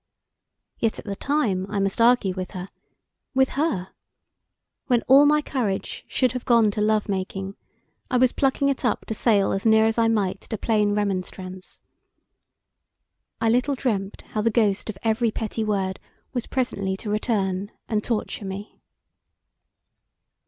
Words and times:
Yet 0.79 0.97
at 0.97 1.05
the 1.05 1.15
time 1.15 1.67
I 1.69 1.77
must 1.79 2.01
argue 2.01 2.33
with 2.33 2.49
her 2.53 2.69
with 3.35 3.49
her! 3.49 3.89
When 4.87 5.03
all 5.03 5.27
my 5.27 5.43
courage 5.43 6.05
should 6.07 6.31
have 6.31 6.43
gone 6.43 6.71
to 6.71 6.81
love 6.81 7.07
making, 7.07 7.55
I 8.09 8.17
was 8.17 8.31
plucking 8.31 8.67
it 8.69 8.83
up 8.83 9.05
to 9.05 9.13
sail 9.13 9.51
as 9.51 9.63
near 9.63 9.85
as 9.85 9.99
I 9.99 10.07
might 10.07 10.41
to 10.41 10.57
plain 10.57 10.95
remonstrance! 10.95 11.81
I 13.39 13.49
little 13.49 13.75
dreamt 13.75 14.23
how 14.29 14.41
the 14.41 14.49
ghost 14.49 14.89
of 14.89 14.97
every 15.03 15.29
petty 15.29 15.63
word 15.63 15.99
was 16.33 16.47
presently 16.47 16.97
to 16.97 17.11
return 17.11 17.71
and 17.87 18.03
torture 18.03 18.45
me. 18.45 18.81